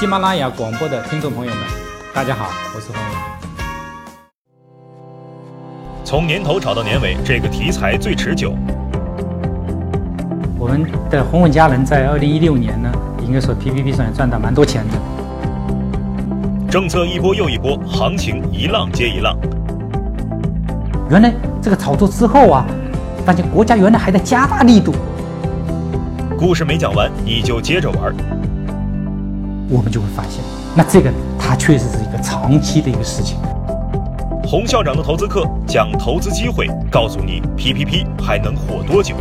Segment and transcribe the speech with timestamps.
[0.00, 1.62] 喜马拉雅广播的听众朋友们，
[2.14, 3.02] 大家好，我是洪伟。
[6.02, 8.54] 从年头炒到年尾，这个题材最持久。
[10.58, 12.90] 我们的红粉佳人在二零一六年呢，
[13.22, 14.94] 应该说 PPP 上也赚到蛮多钱的。
[16.70, 19.36] 政策一波又一波，行情一浪接一浪。
[21.10, 21.30] 原来
[21.60, 22.64] 这个炒作之后啊，
[23.26, 24.94] 发现国家原来还在加大力度。
[26.38, 28.14] 故事没讲完，你就接着玩。
[29.72, 30.42] 我们就会发现，
[30.76, 33.38] 那这个它确实是一个长期的一个事情。
[34.42, 39.14] 洪校长的投资课讲投资机会，告诉你 PPP 还能火多久。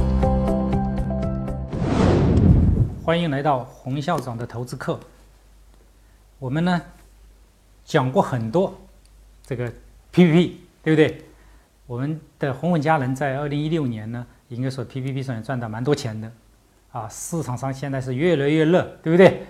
[3.06, 5.00] 欢迎来到洪校长的投资课。
[6.40, 6.82] 我们呢
[7.86, 8.76] 讲过很多
[9.46, 9.72] 这个
[10.12, 11.26] PPP，对不对？
[11.86, 16.32] 我们的红粉佳人在二零一六年呢，应该说 PPP 上也赚到蛮多钱的
[16.92, 17.08] 啊。
[17.08, 19.44] 市场上现在是越来越热，对不对？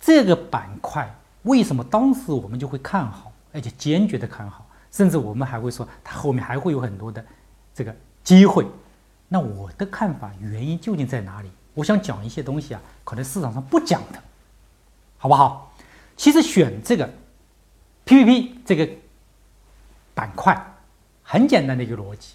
[0.00, 4.66] 这个板块为什么当时我们就会看好，而且坚决的看好？
[4.90, 7.24] 甚至我们还会说，它后面还会有很多的
[7.72, 8.66] 这个机会。
[9.28, 11.50] 那我的看法，原因究竟在哪里？
[11.74, 14.20] 我想讲一些东西啊，可能市场上不讲的，
[15.16, 15.72] 好不好？
[16.16, 17.08] 其实选这个
[18.04, 18.88] PPP 这个
[20.14, 20.60] 板块
[21.22, 22.34] 很简单的一个逻辑，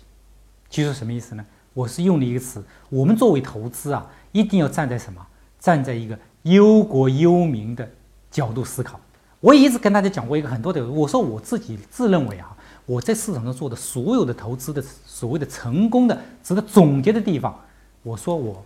[0.70, 1.46] 其实什么意思呢？
[1.74, 5.28] 我是用了一个词，我们作为投资啊，一定要站在什么？
[5.60, 7.88] 站在一个忧国忧民的
[8.32, 9.00] 角度思考。
[9.40, 17.56] 我一直跟大家讲过一个很多的，我说我自己自认为啊，我在市场上做的所有的投资的所谓的成功的值得总结的地方，
[18.02, 18.64] 我说我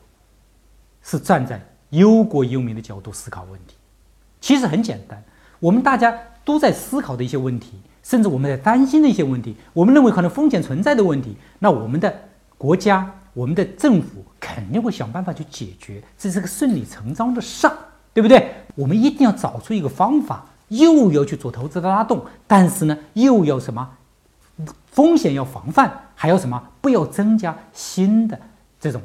[1.02, 3.76] 是站在忧国忧民的角度思考问题。
[4.40, 5.22] 其实很简单，
[5.60, 12.14] 我们大家都在思考的一些问题，甚至我们在担心的一些问题，我们认为可能风险存在的问题，那我们的
[12.58, 17.74] 国家、我们的政府肯定会想办法去解决，这是个顺理成章的事儿，
[18.14, 18.54] 对不对？
[18.76, 20.46] 我们一定要找出一个方法。
[20.68, 23.90] 又要去做投资的拉动，但是呢，又要什么
[24.92, 28.38] 风险要防范，还要什么不要增加新的
[28.80, 29.02] 这种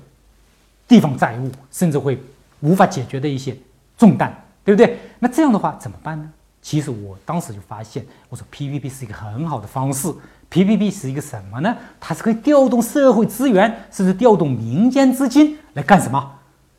[0.89, 2.21] 地方债务，甚至会
[2.61, 3.57] 无法解决的一些
[3.97, 4.35] 重担，
[4.65, 4.99] 对不对？
[5.21, 6.31] 那这样的话怎么办呢？
[6.65, 10.11] 其实我当时就发现，我说 PPP 是一个很好的方式。
[10.51, 11.77] PPP 是一个什么呢？
[12.01, 16.33] 它是可以调动社会资源，甚至调动民间资金来干什么？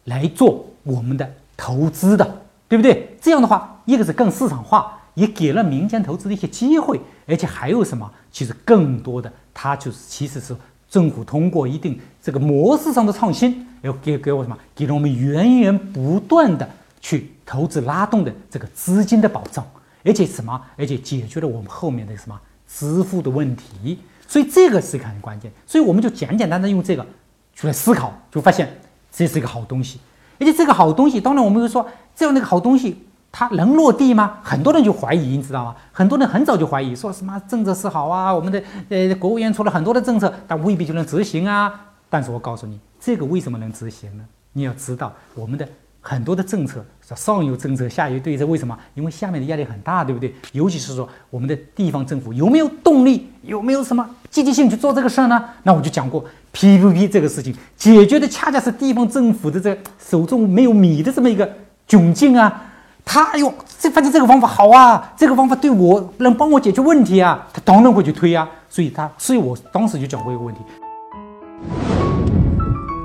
[0.06, 2.42] 来做我们的投资的。
[2.68, 3.16] 对不对？
[3.22, 8.12] 这样的话，一个是更市场化，也给了民间投资的一些机会，而且还有什么？
[8.32, 10.56] 其实更多的，它就是其实是
[10.90, 14.58] 政府通过一定这个模式上的创新，要给给我什么？
[14.74, 16.68] 给了我们源源不断的
[17.00, 19.64] 去投资拉动的这个资金的保障，
[20.06, 20.62] 而且什么？
[20.78, 24.00] 而且解决了我们后面的什么支付的问题。
[24.28, 25.52] 所以这个是很关键。
[25.66, 27.06] 所以我们就简简单单用这个
[27.54, 28.80] 出来思考，就发现
[29.12, 30.00] 这是一个好东西。
[30.40, 31.86] 而且这个好东西，当然我们会说。
[32.18, 32.98] 这样的一个好东西，
[33.30, 34.38] 它能落地吗？
[34.42, 35.76] 很多人就怀疑，你知道吗？
[35.92, 41.88] 很多人很早就怀疑，说什么政策是好啊，我们的呃国务院出了很多的政策，但未必就能执行啊。
[42.10, 44.24] 但是我告诉你，这个为什么能执行呢？
[44.54, 45.68] 你要知道，我们的
[46.08, 46.86] 很多的政策
[47.16, 48.78] 上有政策，下有对策，为什么？
[48.94, 50.32] 因为下面的压力很大，对不对？
[50.52, 55.44] 尤其是说我们的地方政府有没有动力，有没有什么积极性去做这个事儿呢？
[55.64, 56.24] 那我就讲过
[56.54, 61.52] ，PPP 这个事情解决的恰恰是地方政府的这手中没有米的这么一个。
[61.88, 62.64] 窘境啊，
[63.04, 68.48] 他哎呦，这发现这个方法好啊，这个方法对我能帮我解决问题啊，他当然会去推啊。
[68.70, 70.62] 所以他，所以我当时就讲过一个问题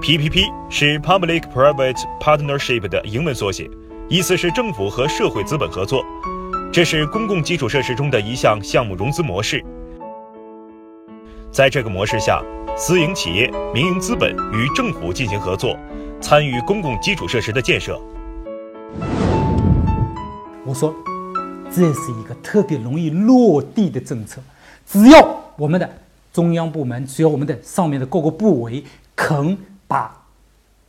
[0.00, 3.69] ：PPP 是 Public Private Partnership 的英文缩写，
[4.09, 6.03] 意思是政府和社会资本合作。
[6.72, 9.62] 这是公共基础设施中的一项项目融资模式。
[11.50, 12.43] 在这个模式下，
[12.77, 15.77] 私营企业、民营资本与政府进行合作，
[16.19, 18.00] 参与公共基础设施的建设。
[20.65, 20.94] 我说，
[21.71, 24.41] 这是一个特别容易落地的政策。
[24.87, 25.91] 只要我们的
[26.33, 28.83] 中央部门，只要我们的上面的各个部委
[29.15, 29.59] 肯
[29.91, 30.17] 把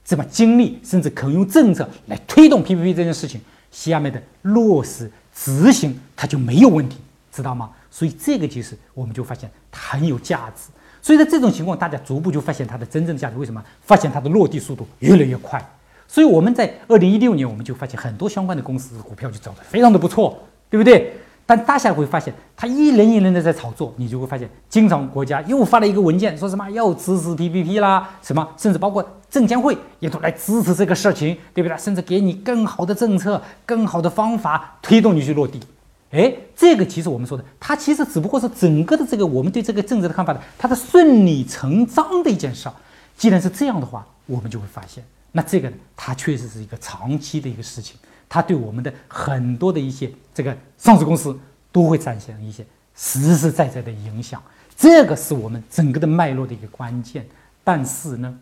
[0.06, 3.41] 这么精力，甚至可用政策来推动 PPP 这件事情，
[3.72, 7.00] 下面的落实执行，它就没有问题，
[7.31, 7.71] 知道吗？
[7.89, 10.69] 所以这个其实我们就发现它很有价值。
[11.01, 13.38] 所以在这种情况，大家逐步就发现它的真正价值。
[13.38, 13.63] 为什么？
[13.81, 15.59] 发现它的落地速度越来越快。
[16.07, 20.38] 所以我们在二零一六年，我们就发现很多相关的公司股票就涨得非常的不错，
[20.69, 21.12] 对不对？
[21.45, 31.77] 但大家会发现，它一轮一轮的在炒作，你就会发现，经常国家又发了一个文件，说什么要支持 PPP 啦，什么，甚至包括证监会也都来支持这个事情，对不对？
[31.77, 35.59] 甚至给你更好的政策、更好的方法推动你去落地。
[36.11, 42.69] 哎，这个其实我们说的，它其实只不过是整个的这个我们对这个政策的看法的，它的顺理成章的一件事。
[43.17, 45.03] 既然是这样的话，我们就会发现。
[45.31, 47.97] 那这个呢，它确实是一个长期的一个事情，
[48.33, 51.38] 它对我们的很多的一些这个上市公司
[51.69, 54.42] 都会产生一些实实在在的影响。
[54.78, 57.28] 这个是我们整个的脉络的一个关键。
[57.62, 58.33] 但是呢，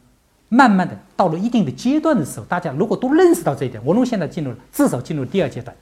[0.47, 5.75] 慢慢的到了一定的阶段的时候，大家如果都认识到这一点，我们现在进入了至少进入第二阶段，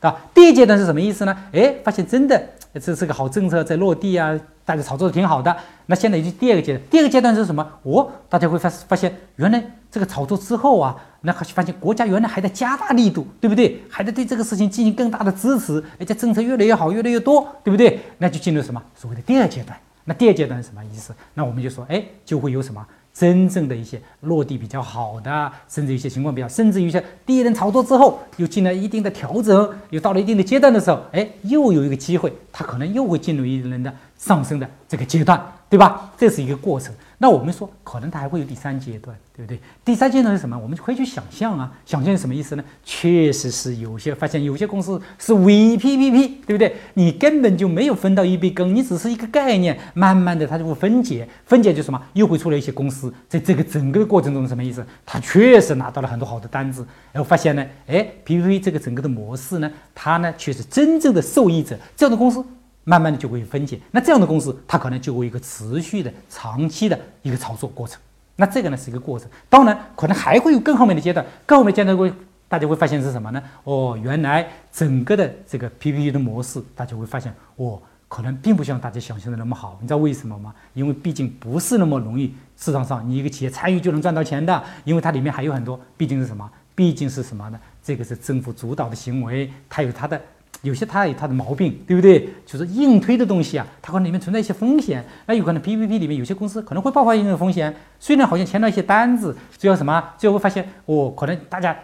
[0.00, 1.34] 啊，第一阶段是什么意思呢？
[1.52, 2.44] 哎，发现真的
[2.74, 4.38] 这是个好政策在落地啊。
[4.64, 5.56] 大家炒作的挺好的，
[5.86, 7.66] 那现在已经第二个阶段，第二个阶段是什么？
[7.84, 13.80] 哦，大家会发发现，原来这个炒作之后啊，那发现国家原来还在加大力度，对不对？
[13.88, 17.98] 还在对这个事情进行更大的支持，而且政策越来越好，越来越多，对不对？
[18.18, 19.78] 那就进入什么所谓的第二阶段？
[20.04, 21.12] 那第二阶段是什么意思？
[21.34, 22.86] 那我们就说，哎，就会有什么？
[23.12, 36.12] 真正的一些落地比较好的，甚至一些情况比较，甚至于一些第一轮炒作之后又进了一定的调整，又到了一定的阶段的时候，哎，又有一个机会，它可能又会进入一轮的上升的这个阶段，对吧？
[36.16, 36.94] 这是一个过程。
[37.20, 39.58] 那我们说，可能它还会有第三阶段，对不对？
[39.84, 40.56] 第三阶段是什么？
[40.56, 42.62] 我们就可以去想象啊，想象是什么意思呢？
[42.84, 46.76] 确实是有些发现，有些公司是伪 PPP，对不对？
[46.94, 52.00] 你根本就没有分到一杯羹，你只是一个概念，慢慢的它就会分解，分解就什么？
[52.12, 54.86] 又会出来一些公司，在这个整个过程中什么意思？
[55.04, 62.44] 它确实拿到了很多好的单子，然后发现呢，哎，PPP 这个整个的模式呢，它呢却是真正的受益者，这样的公司。
[62.88, 68.00] 慢慢的就会分解，那这样的公司它可能就会一个持续的、长期的一个操作过程。
[68.36, 72.10] 那这个呢是一个过程，当然可能还会有更后面的阶段，更后面阶段会
[72.48, 73.42] 大家会发现是什么呢？
[73.64, 79.76] 哦，原来整个的这个 PPT 的模式，大家会发现哦，可能并不像大家想象的那么好。
[79.82, 80.54] 你知道为什么吗？
[80.72, 86.50] 因为毕竟不是那么容易，市场上你一个企业参与就能赚到钱的，因为它里面还有很多，毕竟是什么？
[86.74, 87.60] 毕竟是什么呢？
[87.82, 90.18] 这个是政府主导的行为，它有它的。
[90.62, 92.28] 有些它有它的毛病，对不对？
[92.44, 95.04] 就是硬推的东西啊，它可能里面存在一些风险。
[95.26, 97.74] 那有可能 PPP 里面有些公司可能会爆发一定的风险。
[98.00, 100.02] 虽然好像签了一些单子，最后什么？
[100.18, 101.76] 最后会发现，哦，可能大家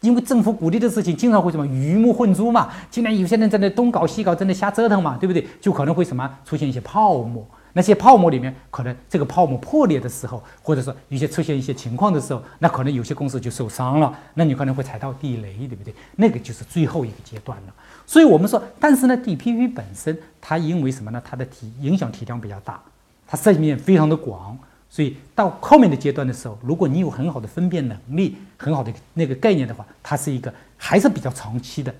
[0.00, 2.68] 因为政府鼓励的事情，经常会什么鱼目混珠嘛。
[2.90, 5.46] 竟然有些人在那东搞西搞，在那瞎折腾嘛，对不对？
[5.60, 7.46] 就可能会什么出现一些泡沫。
[7.78, 14.12] 那些泡沫里面，可能这个泡沫破裂的时候，或者说有些出现一些情况的时候，那可能有些公司就受伤了。
[14.34, 15.94] 那你可能会踩到地雷，对不对？
[16.16, 17.74] 那个就是最后一个阶段了。
[18.04, 21.22] 所以我们说，但是呢，DPP 本身它因为什么呢？
[21.24, 22.82] 它的体影响体量比较大，
[23.28, 24.58] 它涉及面非常的广，
[24.90, 31.94] 所以到后面的阶段的时候，如果你有很好的分辨能力，很好的那个概念的话，它是一个还是比较长期的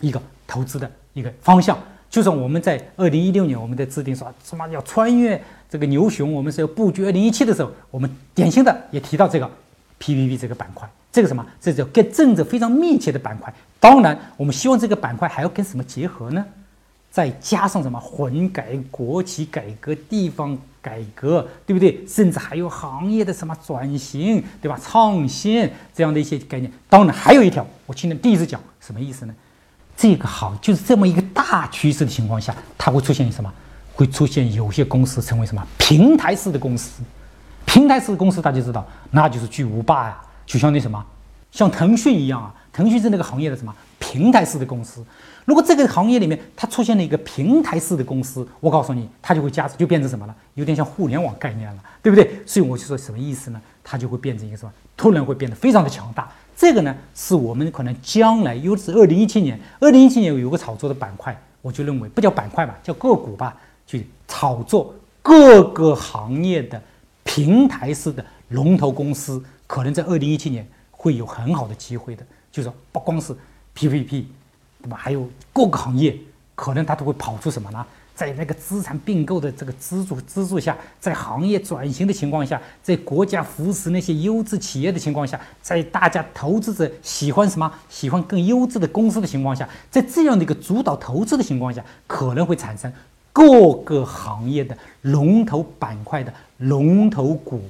[0.00, 1.76] 一个投资的一个方向。
[2.12, 9.50] 就算我们在二零一六年，我们在制定说什么要穿越这个牛熊，我们是要布局二零一七的时候，我们典型的也提到这个
[9.98, 10.86] PPP 这个板块。
[11.10, 11.42] 这个什么？
[11.58, 13.52] 这叫跟政策非常密切的板块。
[13.80, 16.44] 当然，我们希望这个板块还要跟什么结合呢？
[17.10, 22.06] 再加上什么混改、国企改革、地方改革，对不对？
[22.06, 24.78] 甚至还有行业的什么转型，对吧？
[24.82, 26.70] 创新这样的一些概念。
[26.90, 29.34] 当然，还有一条，我今天第一次讲，什么意思呢？
[30.02, 33.48] 这个好，就是这么一个大趋势的情况下，它会出现什么？
[33.94, 37.04] 会出现有些公司成为什么平台式的公司？
[37.66, 40.20] 平台式的公司大家知道，那就是巨无霸呀。
[40.44, 41.06] 就像那什么，
[41.52, 45.04] 像腾讯一样啊，腾讯是那个行业的什么平台式的公司。
[45.44, 50.34] 如果这个行业里面它出现了一个平台式的公司，我告诉你，它就会加速，就变成什么了？
[50.54, 52.42] 有点像互联网概念了，对不对？
[52.44, 53.62] 所以我就说什么意思呢？
[53.84, 54.72] 它就会变成一个什么？
[54.96, 56.28] 突然会变得非常的强大。
[56.62, 66.80] 这个呢，是我们可能将来，尤其是二零一七年，二零一七年有个炒作的板块，我就认为不叫板块吧，叫个股吧，去炒作各个行业的
[67.24, 69.42] 平台式的龙头公司。
[69.66, 73.34] 可能在二零一七年会有很好的机会的，就是说不光是
[73.76, 74.26] PPP，
[74.82, 74.96] 对吧？
[74.96, 76.16] 还有各个行业，
[76.54, 77.84] 可能它都会跑出什么呢？
[78.22, 87.72] 在那个资产并购的这个资助资助下，在行业转型的情况下，在国家扶持那些优质企业的情况下，在大家投资者喜欢什么？
[87.90, 92.92] 喜欢更优质的公司的情况下，在这样的一个主导投资的情况下，可能会产生
[93.32, 97.60] 各个行业的龙头板块的龙头股，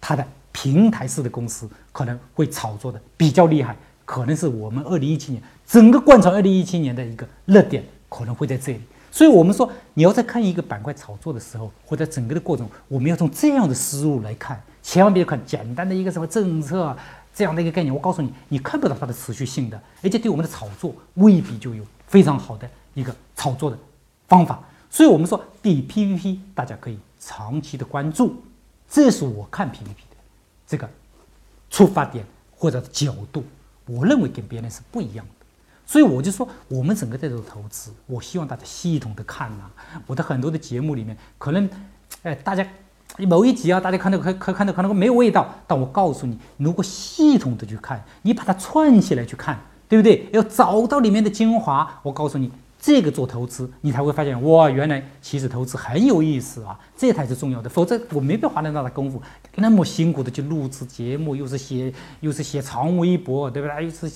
[0.00, 0.24] 它的。
[0.52, 8.80] 平台式的公司可能会炒作的比较厉害，可能是我们二零一七年整个贯穿二零一七年的一个热点，可能会在这里。
[9.16, 16.94] 所以，我们说你要在看一个板块炒作的时候，或者整个的过程，我们要从这样的思路来看，千万别看简单的一个什么政策
[17.34, 17.94] 这样的一个概念。
[17.94, 23.78] 我告诉你，你看不到它的持续性的，而且对我们的炒作未必就有非常好的一个炒作的
[24.28, 24.62] 方法。
[24.90, 28.36] 所以我们说，DPP 大家可以长期的关注，
[28.86, 30.04] 这是我看 PPP。
[30.66, 30.86] 这个
[31.70, 32.22] 出发点
[32.54, 33.42] 或者角度，
[33.86, 35.35] 我认为跟别人是不一样的，
[35.86, 39.70] 所以我就说，我们整个在做投资，我希望大家系统的看呐。
[40.06, 41.70] 我的很多的节目里面，可能，
[42.24, 42.66] 哎，大家
[43.18, 50.28] 某一集啊，大家看到可可看到可能没有味道，但我告诉你，如果系统的去看，你把它串起来去看，对不对？
[50.32, 52.00] 要找到里面的精华。
[52.02, 52.50] 我告诉你，
[52.86, 57.68] 这个做投资，你才会发现哇，原来其实投资很有意思啊，这才是重要的。
[57.68, 59.20] 否则我没必要花那么大功夫，
[59.56, 63.84] 那么辛苦的去录制节目，又是写又是写长微博，对不对？
[63.84, 64.08] 又是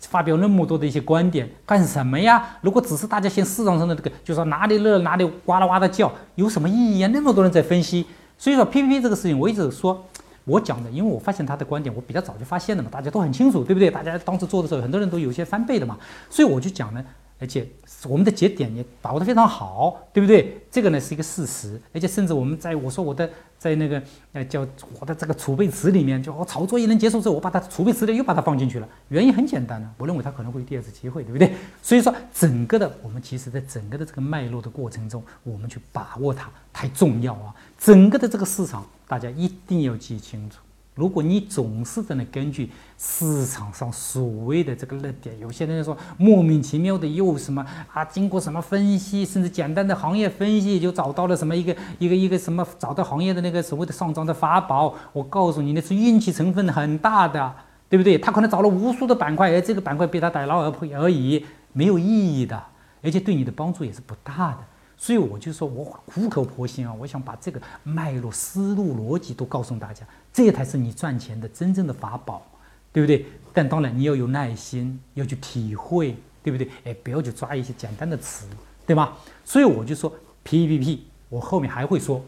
[0.00, 2.58] 发表那么多的一些观点，干什么呀？
[2.60, 7.08] 如果只是大家先市场上的这个，就说哪里热哪里哇啦哇的叫，有什么意义啊？
[7.14, 8.04] 那么多人在分析，
[8.36, 10.04] 所以说 PPT 这个事情，我一直说。
[10.44, 13.90] 我讲的，因为我发现他的观点，我比较早就发现了嘛，大家都很清楚，对不对？
[13.90, 15.98] 大家当时做的时候，很多人都有些翻倍的嘛，
[16.30, 17.04] 所以我就讲呢，
[17.38, 17.66] 而且
[18.04, 20.60] 我们的节点也把握的非常好，对不对？
[20.70, 23.28] 这个呢是一个事实，而且甚至我们在我说我的
[23.58, 24.02] 在那个
[24.32, 24.66] 呃叫
[25.00, 31.52] 我的这个储备池里面，就我炒作一轮结束之后，我把它储备池里又把它放进去了，原因很简单呢，我认为它可能会有第二次机会，对不对？
[31.82, 38.84] 所以说整个的我们其实在整个的这个脉络的过程中，我们去把握它太重要啊，整个的这个市场。
[39.08, 40.58] 大家一定要记清楚，
[40.96, 57.54] 如果你总是在那根据市场上所谓的这个热点，有些人说莫名其妙的又什么啊，经过什么分析，甚至简单的行业分析就 找到了什么一个一个一个什么找到行业的那个所谓的上涨的法宝，我告诉你那是运气成分很大的，
[57.90, 58.16] 对不对？
[58.16, 62.62] 他可能找了无数的板块，而这个板块被他逮牢而破而已，没有意义的，
[63.02, 64.58] 而且对你的帮助也是不大的。
[64.98, 72.46] 所以我就说，我苦口婆心啊，我想把这个脉络、思路、逻辑都告诉大家，这才是你赚钱的真正的法宝，
[72.92, 73.24] 对不对？
[73.54, 76.68] 但当然你要有耐心，要去体会，对不对？
[76.84, 78.46] 哎，不要去抓一些简单的词，
[78.86, 79.16] 对吧？
[79.46, 80.12] 所以我就说
[80.42, 82.22] ，P P P，我后面还会说，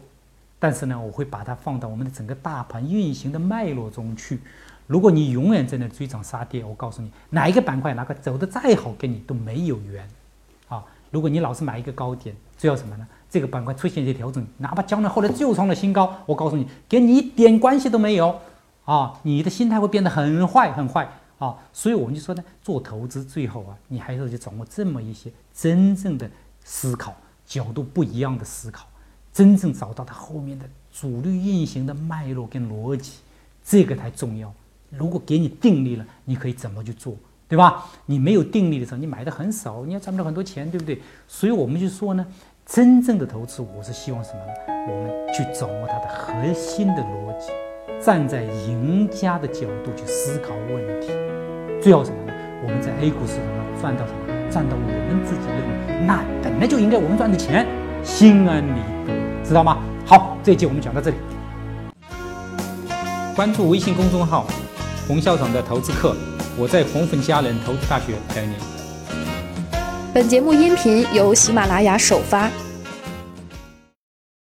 [0.57, 4.39] 但是呢，我会把它放到我们的整个大盘运行的脉络中去。
[4.87, 10.09] 如果你永远在那追涨杀跌，我告诉你，哪一个板块哪个走的再好，跟你都没有缘
[10.67, 10.83] 啊！
[11.11, 13.07] 如果你老是买一个高点，这叫什么呢？
[13.29, 18.37] 这个板块出现一些调整，哪怕将来后来又创了新高，我告诉你，跟你一点关系都没有
[18.83, 19.17] 啊！
[19.23, 21.55] 你的心态会变得很坏，很坏啊！
[21.71, 26.29] 所以我们就说呢，做投资最后啊，你还是去掌握这么一些真正的
[26.65, 28.85] 思考角度不一样的思考，
[29.31, 33.13] 真正找到它后面的主力运行的脉络跟逻辑，
[33.63, 34.53] 这个才重要。
[34.89, 37.15] 如果给你定力了，你可以怎么去做？
[37.49, 37.83] 对吧？
[38.05, 41.01] 你没有定力的时候，你买的很少，你要赚不了很多钱，对不对？
[41.27, 42.23] 所以我们就说呢，
[42.63, 44.53] 真正的投资，我是希望什么呢？
[44.87, 47.51] 我们去掌握它的核心的逻辑，
[47.99, 51.07] 站在赢家的角度去思考问题。
[51.81, 52.33] 最好什么呢？
[52.63, 54.51] 我们在 A 股市场上赚到什么？
[54.51, 57.65] 赚到我们自己认为那本来就应该我们赚的钱，
[58.03, 59.79] 心安理得，知道吗？
[60.05, 61.17] 好，这一节我们讲到这里。
[63.35, 64.45] 关注微信公众号
[65.07, 66.15] “洪校长的投资课”。
[66.59, 68.55] 我在红粉佳人投资大学等你。
[70.13, 72.51] 本节目音频由喜马拉雅首发。